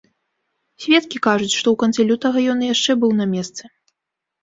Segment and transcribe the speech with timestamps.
[0.85, 3.63] Сведкі кажуць, што ў канцы лютага ён яшчэ быў на месцы.